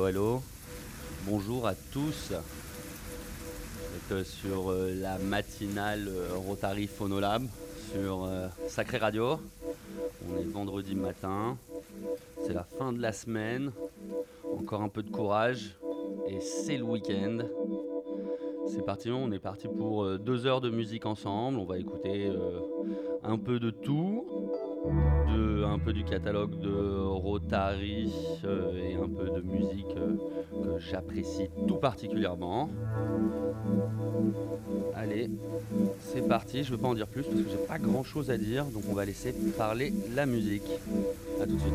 [0.00, 0.42] Hello, hello.
[1.26, 2.32] Bonjour à tous.
[2.32, 7.42] Vous êtes sur euh, la matinale euh, Rotary Phonolab
[7.92, 9.38] sur euh, Sacré Radio.
[10.26, 11.58] On est vendredi matin.
[12.46, 13.72] C'est la fin de la semaine.
[14.58, 15.76] Encore un peu de courage.
[16.28, 17.40] Et c'est le week-end.
[18.68, 21.58] C'est parti, on est parti pour deux heures de musique ensemble.
[21.58, 22.32] On va écouter
[23.22, 24.26] un peu de tout,
[24.86, 28.12] un peu du catalogue de Rotary
[28.44, 30.16] euh, et un peu de musique euh,
[30.64, 32.70] que j'apprécie tout particulièrement.
[34.94, 35.30] Allez,
[36.00, 36.64] c'est parti.
[36.64, 38.64] Je ne veux pas en dire plus parce que j'ai pas grand chose à dire,
[38.66, 40.68] donc on va laisser parler la musique.
[41.40, 41.74] A tout de suite.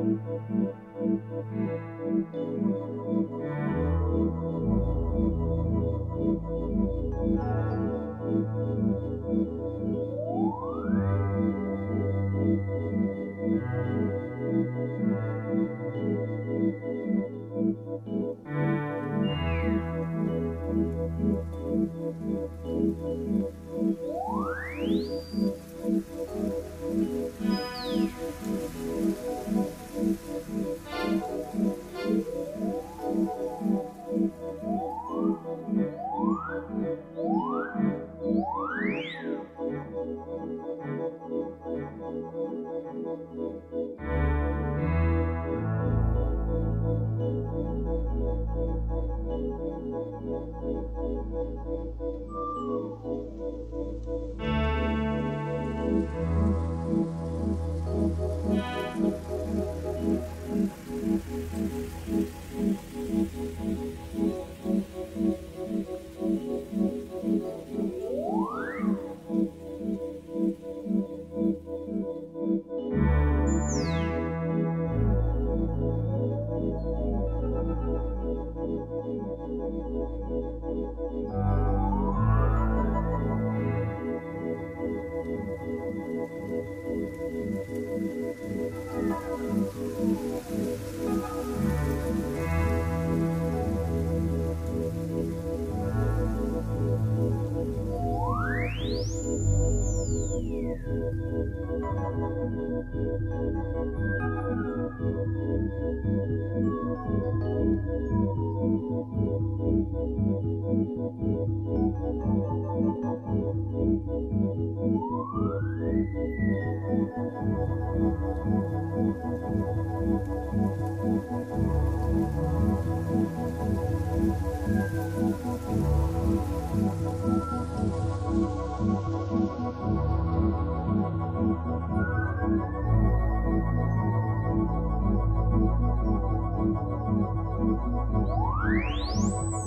[0.00, 0.18] Thank
[2.34, 2.69] you.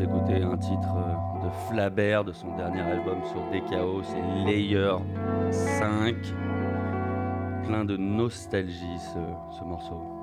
[0.00, 4.94] s'écouter un titre euh, de Flabert de son dernier album sur DKO, c'est Layer
[5.50, 6.14] 5.
[7.66, 10.19] Plein de nostalgie ce morceau.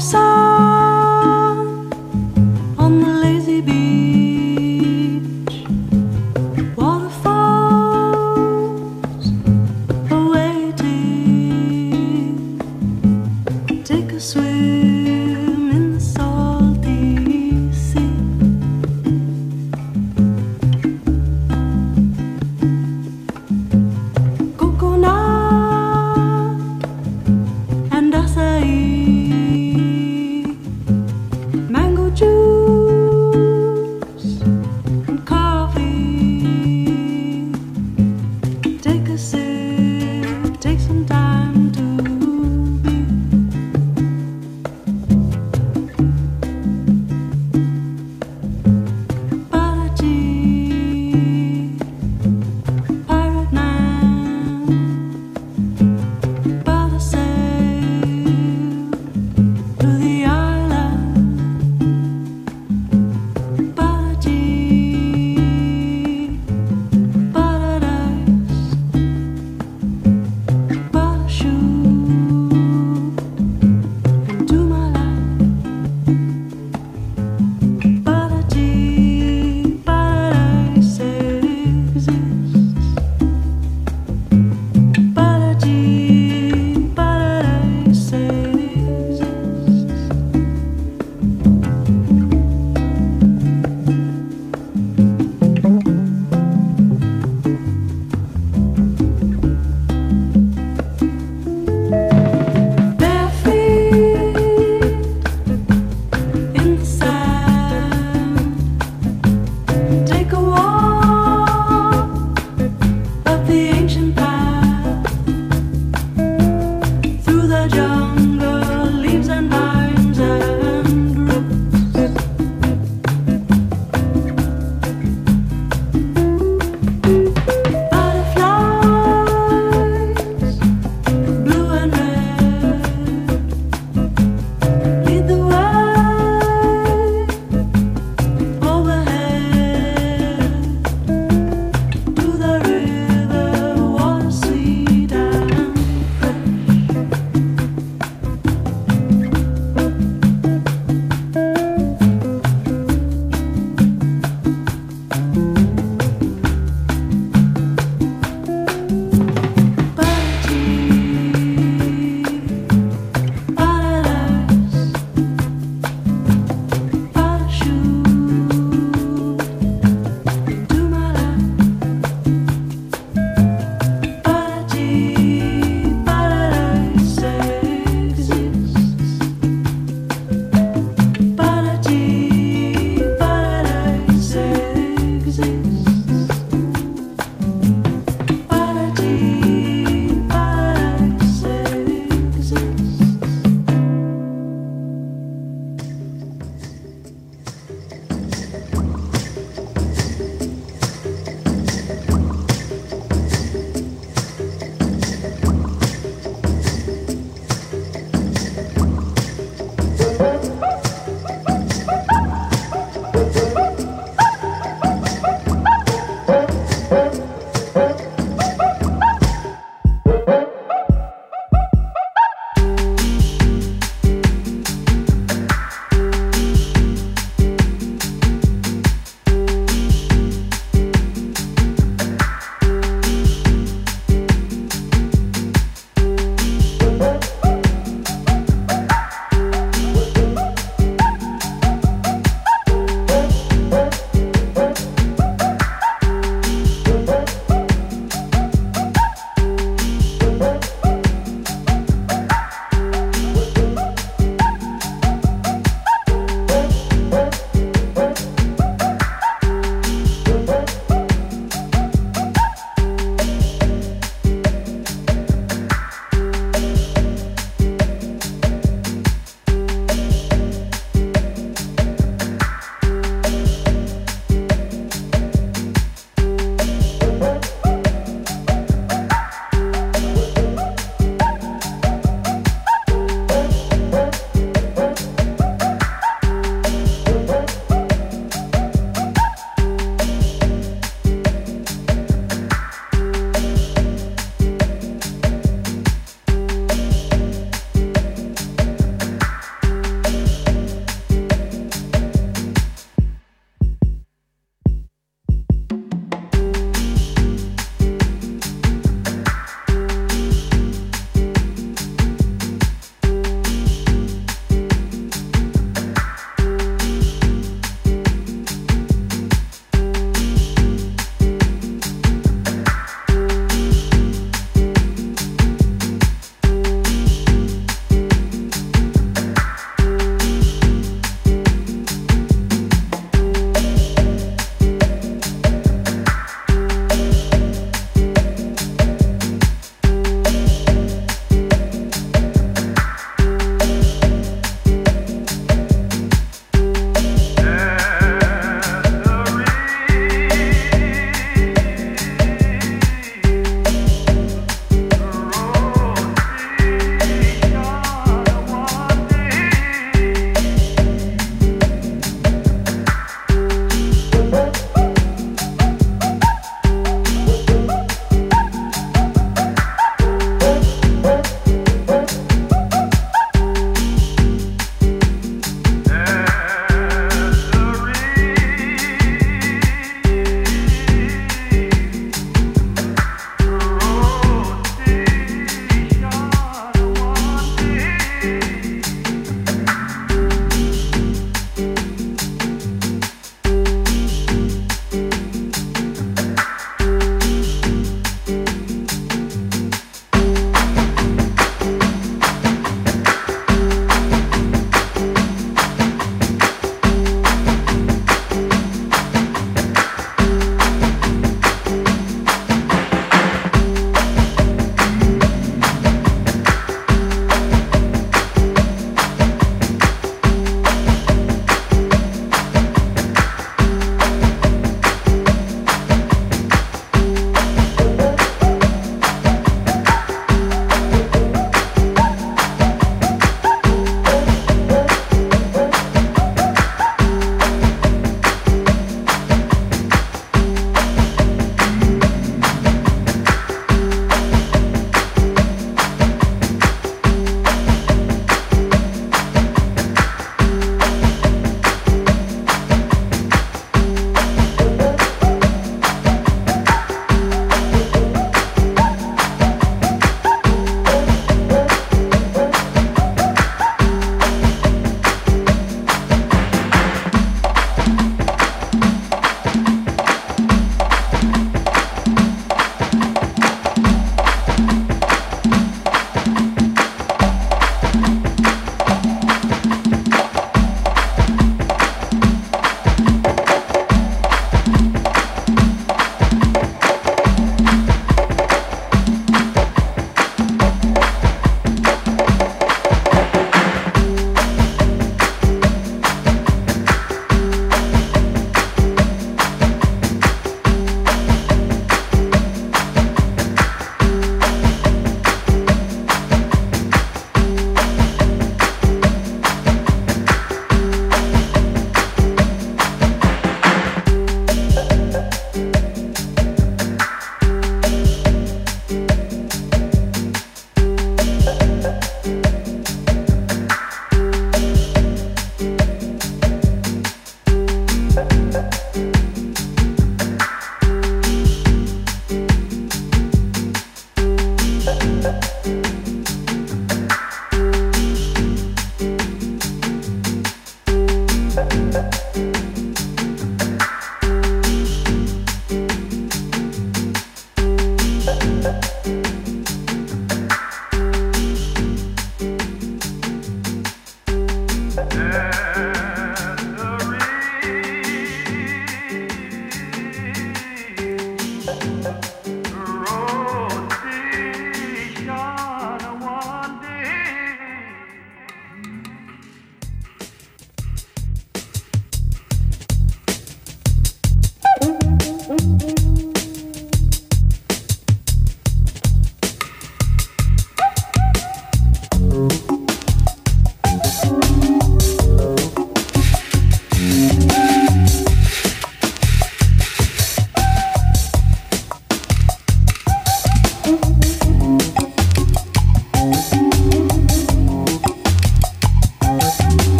[0.00, 0.49] song.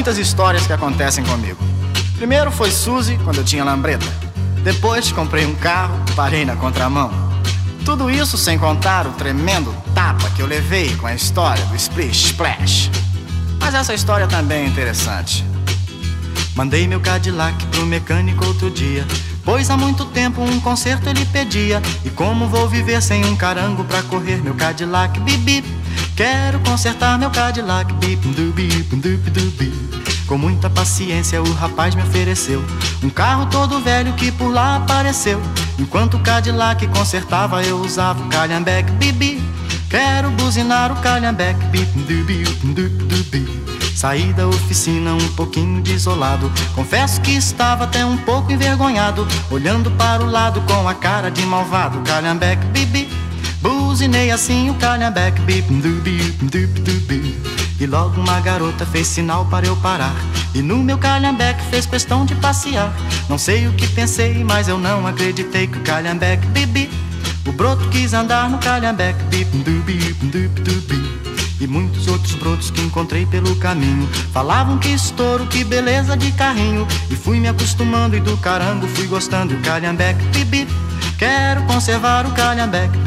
[0.00, 1.62] Muitas histórias que acontecem comigo.
[2.16, 4.06] Primeiro foi Suzy, quando eu tinha lambreta.
[4.64, 7.10] Depois comprei um carro, parei na contramão.
[7.84, 12.28] Tudo isso sem contar o tremendo tapa que eu levei com a história do Splish
[12.28, 12.90] Splash.
[13.58, 15.44] Mas essa história também é interessante.
[16.56, 19.06] Mandei meu Cadillac pro mecânico outro dia.
[19.44, 21.82] Pois há muito tempo um conserto ele pedia.
[22.06, 25.20] E como vou viver sem um carango pra correr meu Cadillac?
[25.20, 25.62] Bibi,
[26.20, 27.90] quero consertar meu Cadillac.
[27.94, 29.72] Bip, dubi, dubi, dubi.
[30.26, 32.62] Com muita paciência o rapaz me ofereceu
[33.02, 35.40] um carro todo velho que por lá apareceu.
[35.78, 38.92] Enquanto o Cadillac consertava, eu usava o calhambeque.
[38.92, 39.42] Bibi,
[39.88, 41.64] quero buzinar o calhambeque.
[41.68, 43.60] Bip, dubi, dubi, dubi.
[43.96, 46.52] Saí da oficina um pouquinho desolado.
[46.74, 49.26] Confesso que estava até um pouco envergonhado.
[49.50, 51.98] Olhando para o lado com a cara de malvado.
[52.02, 53.19] Calhambeque, bibi.
[53.90, 57.36] Buzinei assim o calhambeque, bip, dubi.
[57.80, 60.14] E logo uma garota fez sinal para eu parar.
[60.54, 62.94] E no meu calhambeque fez questão de passear.
[63.28, 66.88] Não sei o que pensei, mas eu não acreditei que o calhambeque, bibi.
[67.44, 71.18] O broto quis andar no calhambeque, bip, dubi.
[71.60, 76.88] E muitos outros brotos que encontrei pelo caminho Falavam que estouro, que beleza de carrinho
[77.10, 80.66] E fui me acostumando e do carango fui gostando O calhambeque, bibi
[81.20, 82.98] Quero conservar o calhambeque,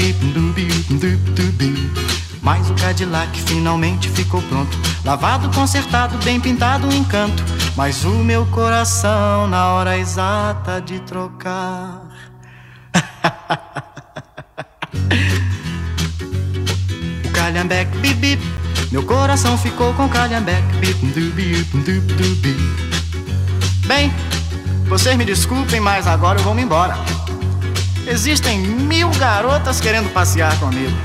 [2.43, 7.43] Mas o Cadillac finalmente ficou pronto Lavado, consertado, bem pintado, um encanto
[7.75, 12.03] Mas o meu coração na hora exata de trocar
[17.33, 18.43] calhambeque, bip bip.
[18.91, 20.99] Meu coração ficou com calhambeque, bip.
[23.87, 24.13] Bem,
[24.87, 27.22] vocês me desculpem, mas agora eu vou me embora.
[28.07, 30.95] Existem mil garotas querendo passear comigo.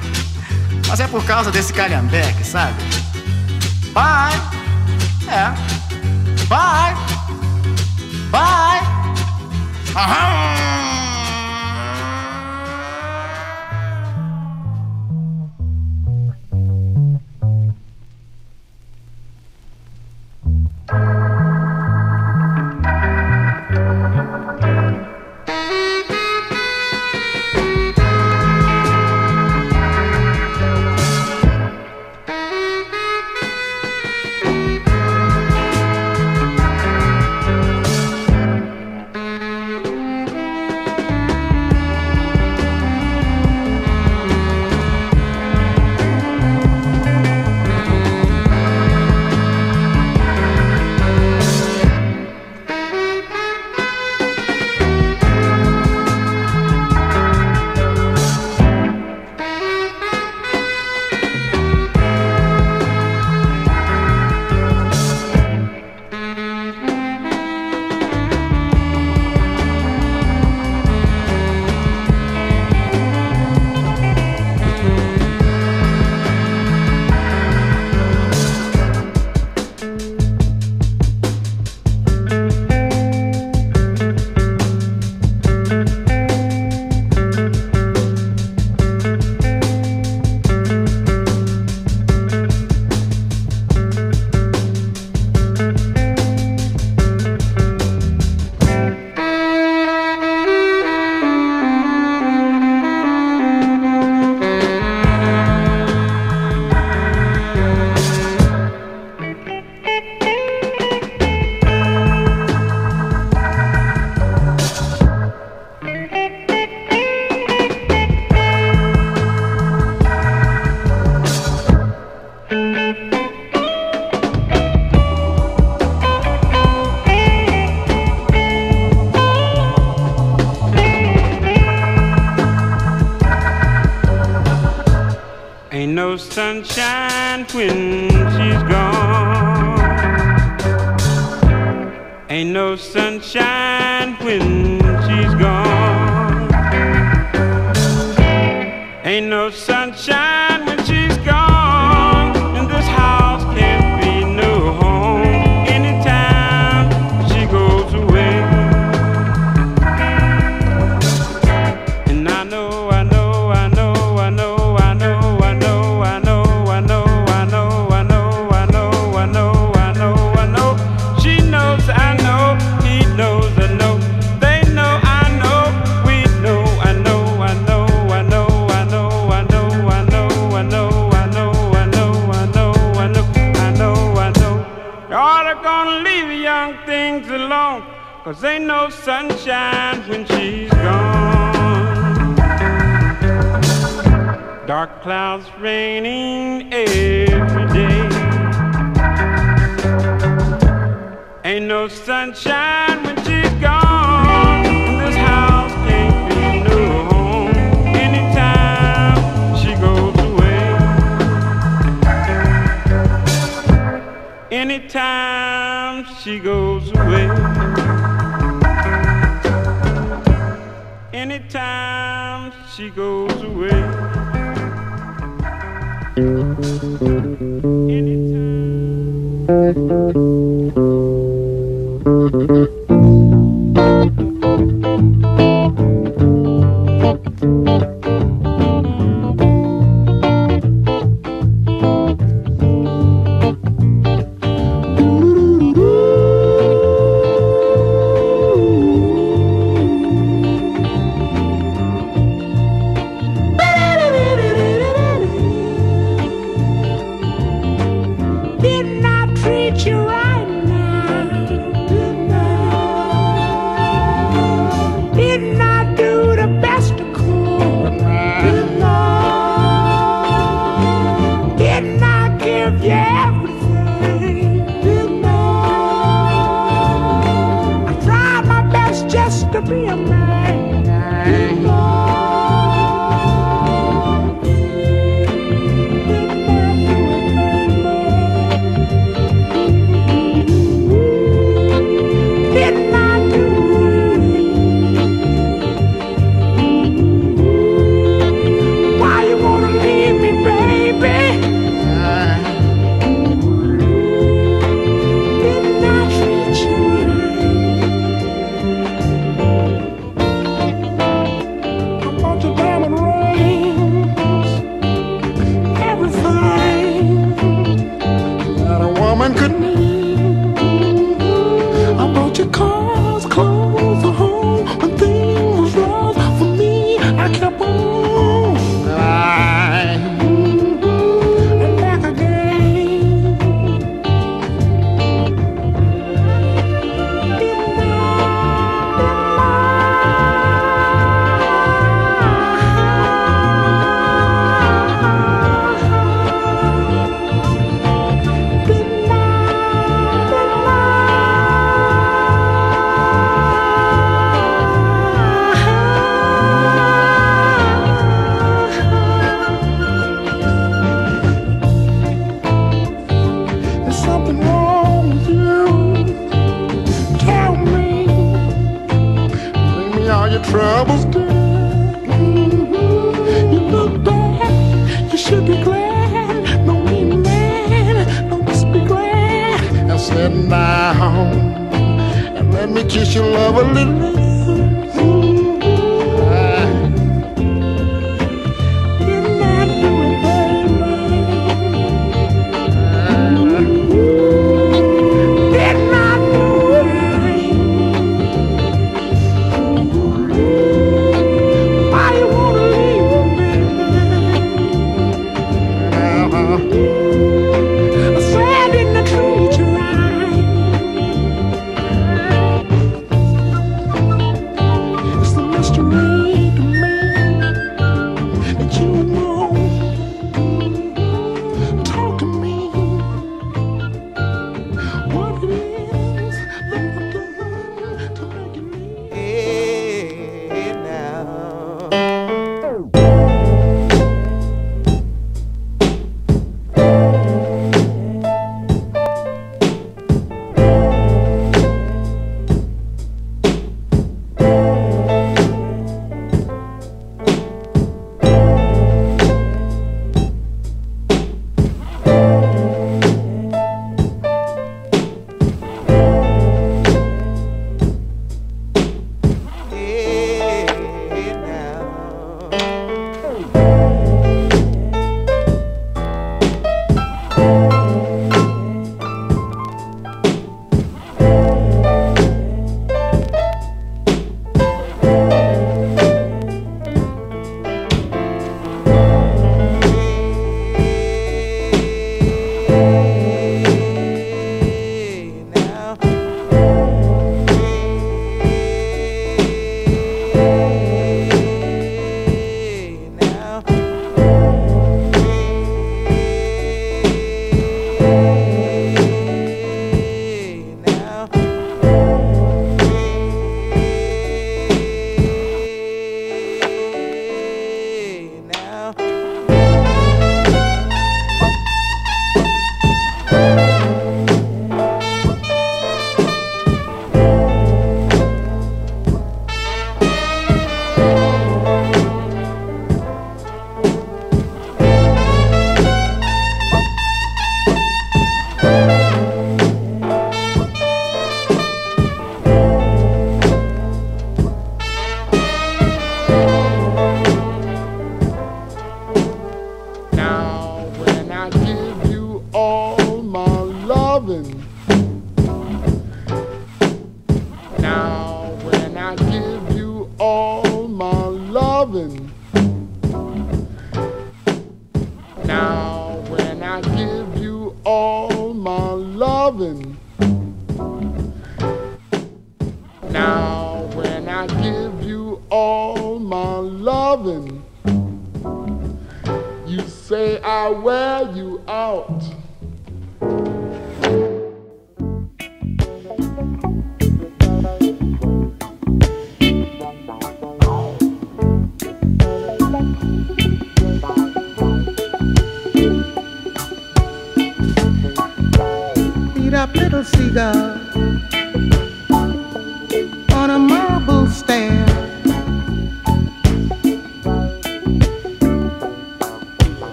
[0.88, 2.74] Mas é por causa desse calhambeque, sabe?
[3.92, 4.40] Bye!
[5.28, 5.53] É.
[6.49, 6.96] Bye!
[8.30, 8.80] Bye!
[9.94, 10.97] Aham!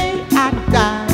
[0.00, 1.09] Day I die.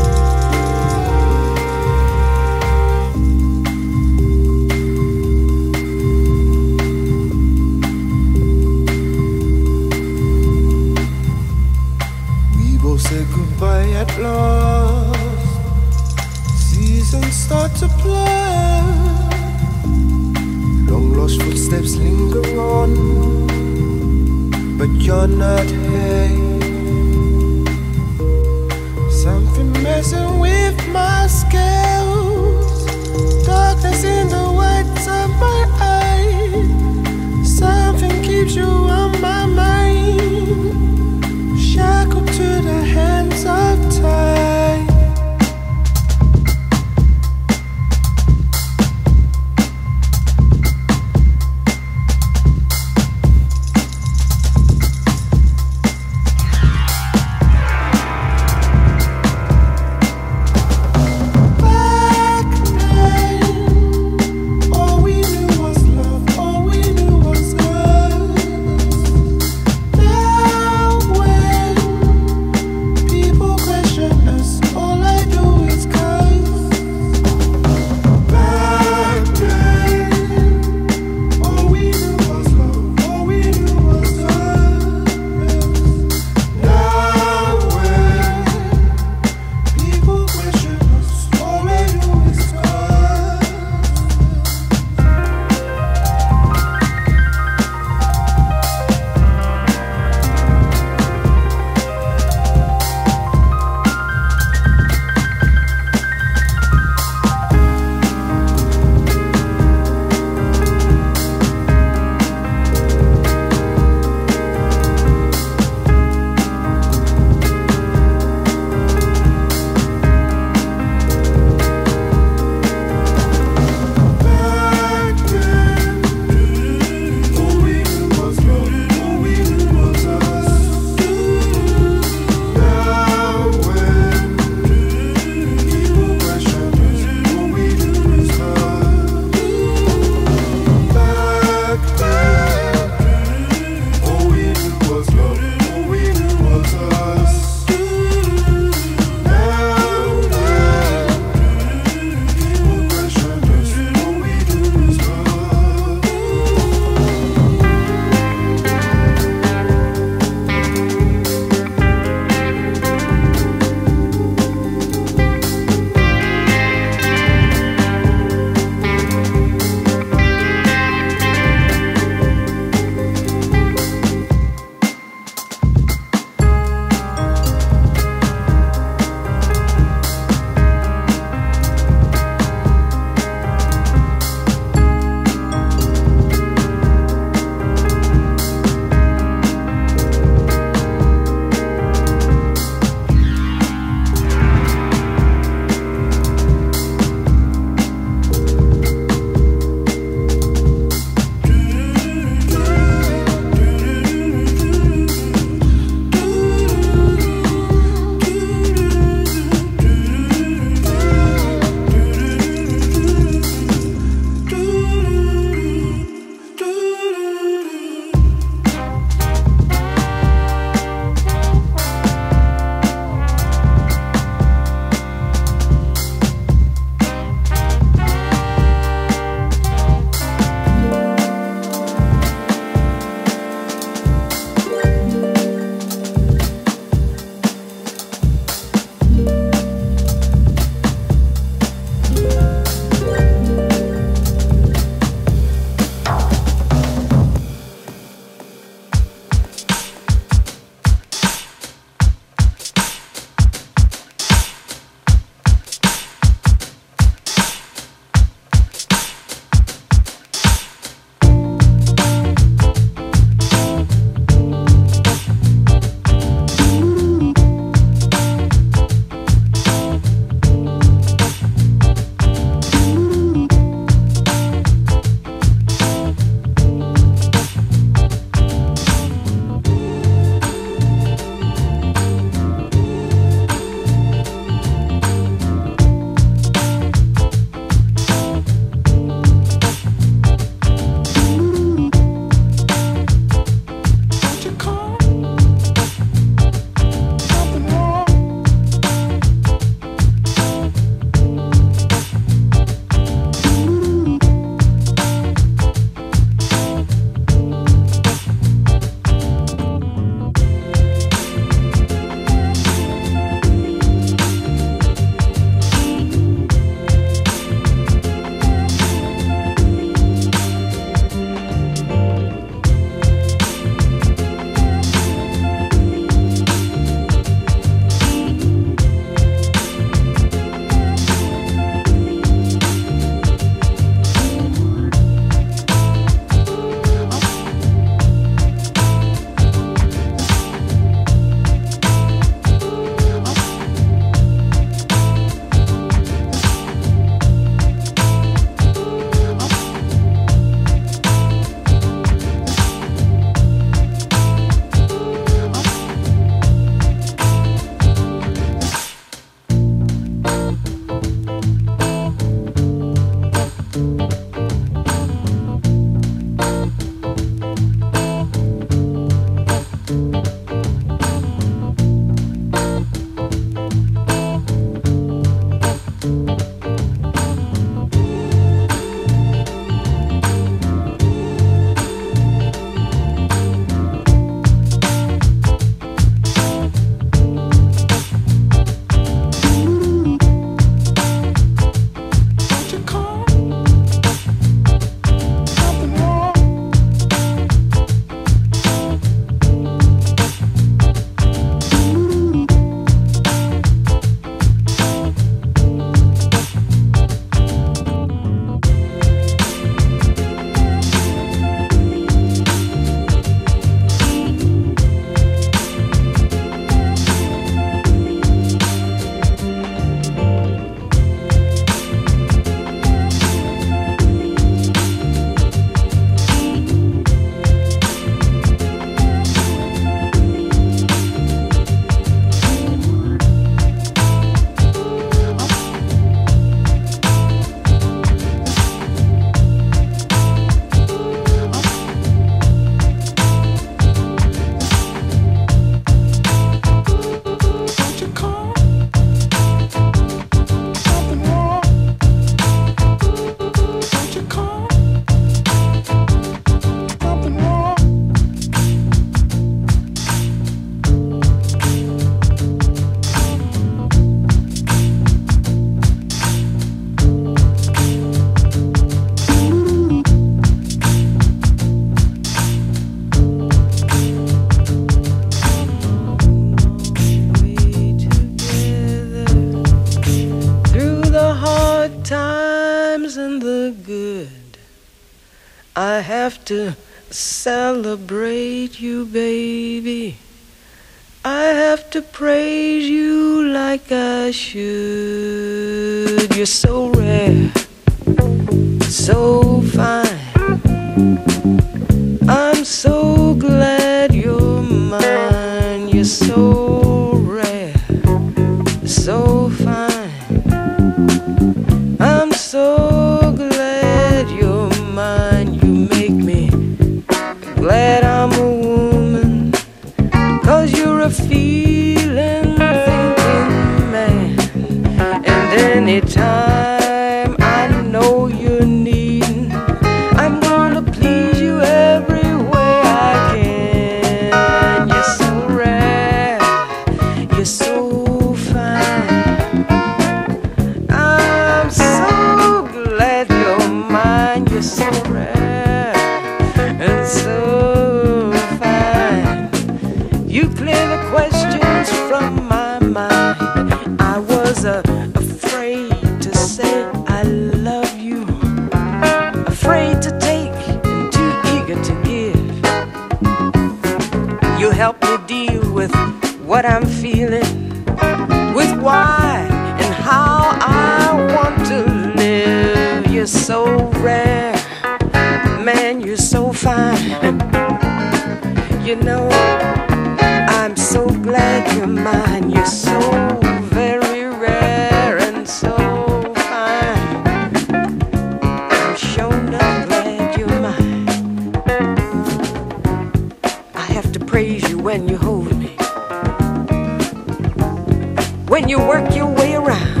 [598.56, 600.00] when you work your way around.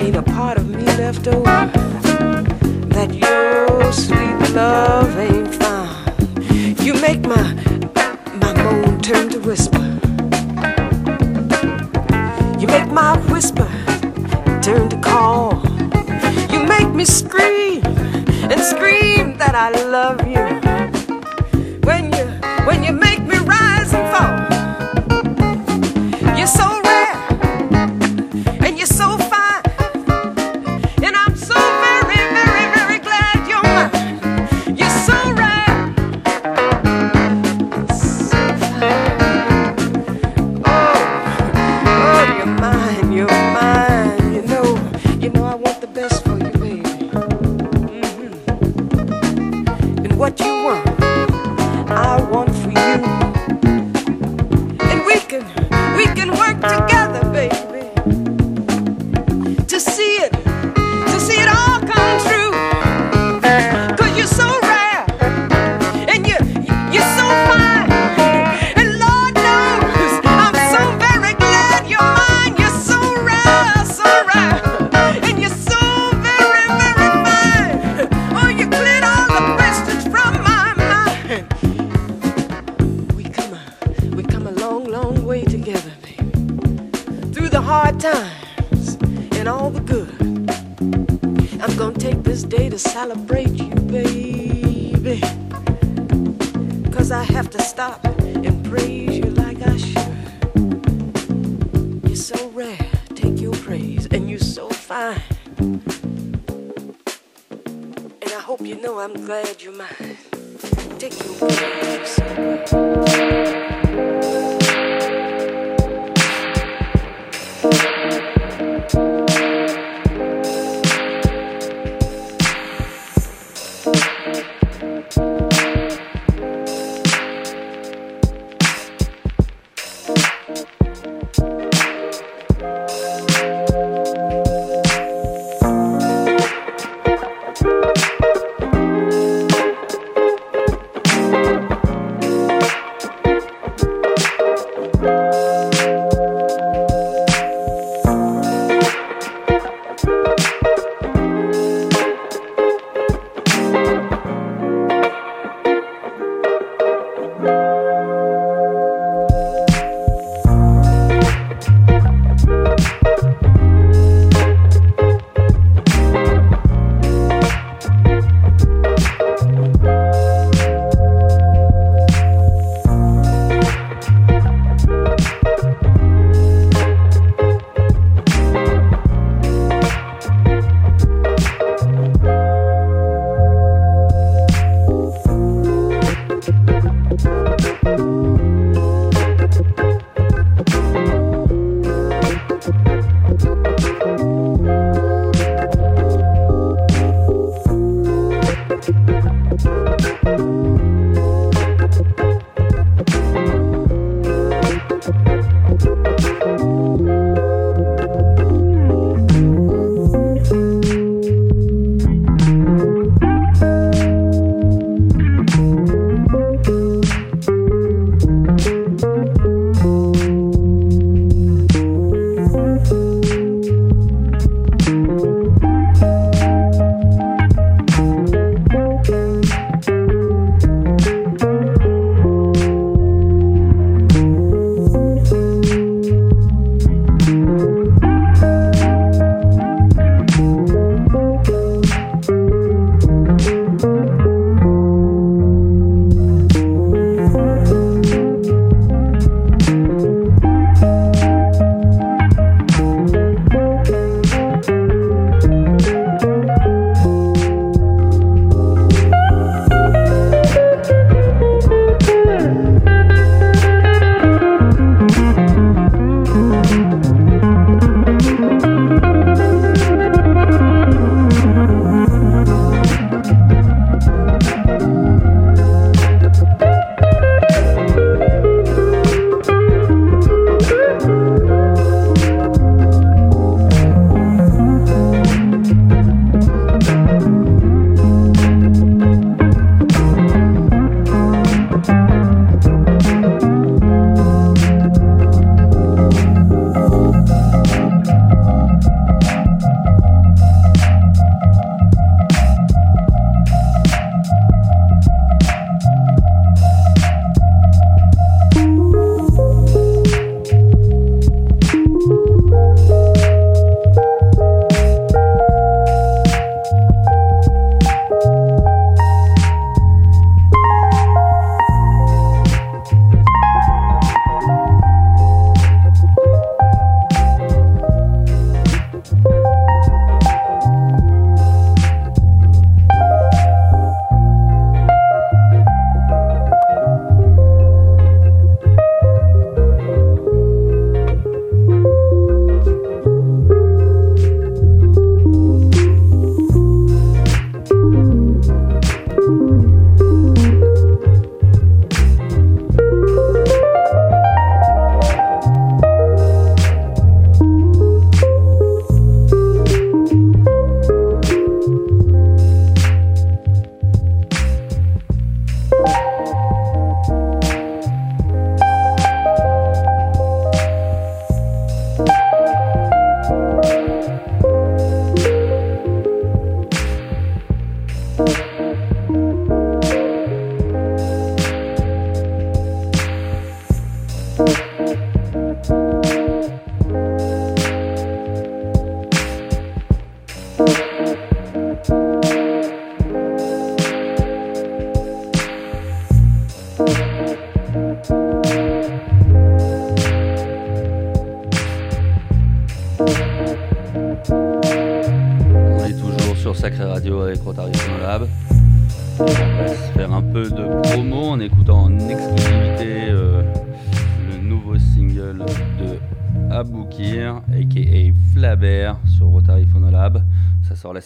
[0.00, 1.44] Ain't a part of me left over
[2.94, 6.80] that your sweet love ain't found.
[6.80, 7.44] You make my
[8.40, 9.86] my moan turn to whisper.
[12.58, 13.68] You make my whisper
[14.62, 15.62] turn to call.
[16.50, 17.84] You make me scream
[18.50, 19.68] and scream that I
[19.98, 20.44] love you.
[21.88, 22.24] When you
[22.64, 23.15] when you make
[26.36, 26.75] you're so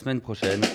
[0.01, 0.69] semaine prochaine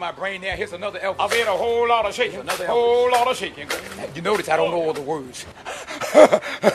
[0.00, 0.56] my brain there.
[0.56, 1.16] Here's another Elvis.
[1.20, 2.40] I've had a whole lot of shaking.
[2.40, 3.68] Another whole lot of shaking.
[4.14, 5.46] You notice I don't know all the words.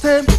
[0.00, 0.37] time,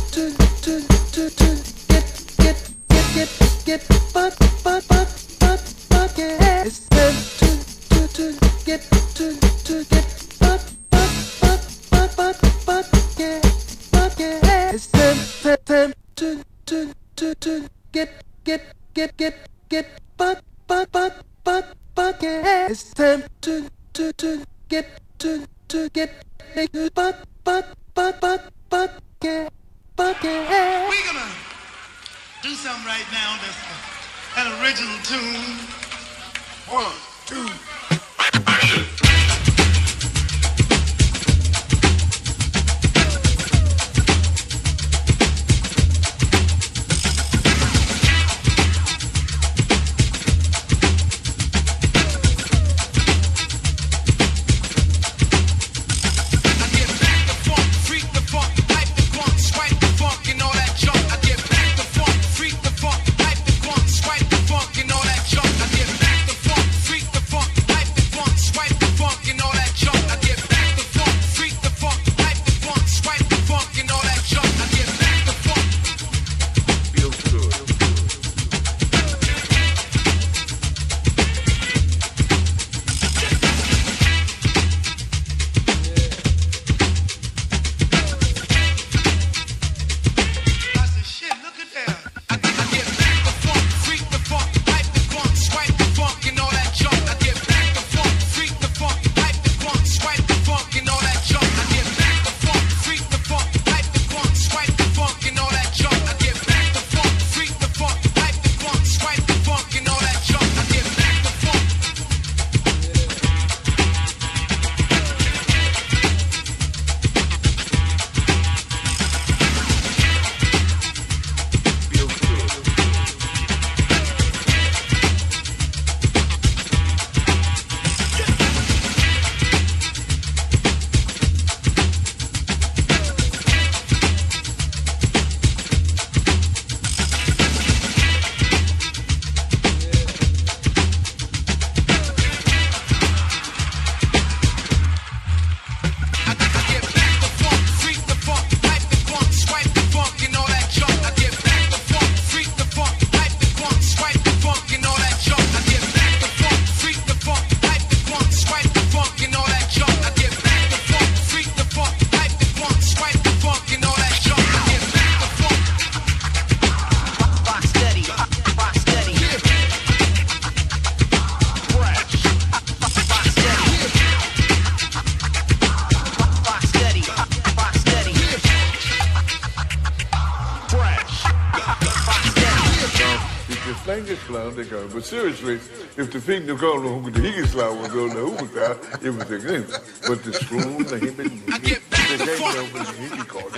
[185.10, 185.56] seriously,
[185.98, 189.66] if the thing the girl who the higeslaan was on the hookah, it was again.
[190.08, 193.50] But the screw, the hip and the game over the higikon.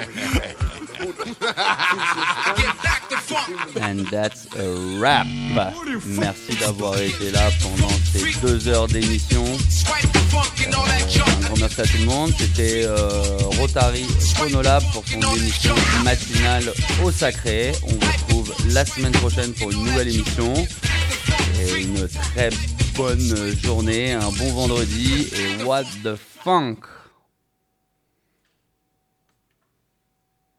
[3.82, 5.28] And that's a wrap.
[6.06, 9.44] Merci d'avoir été là pendant ces deux heures d'émission.
[9.44, 9.58] Euh,
[11.28, 12.32] un grand merci à tout le monde.
[12.38, 14.06] C'était euh, Rotary
[14.36, 15.76] Phonolab pour son émission
[16.06, 16.72] matinale
[17.04, 17.74] au sacré.
[17.84, 20.54] On vous retrouve la semaine prochaine pour une nouvelle émission.
[21.62, 22.50] Une très
[22.96, 26.78] bonne journée, un bon vendredi et what the funk